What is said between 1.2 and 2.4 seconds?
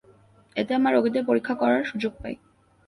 পরীক্ষা করার সুযোগ পাই।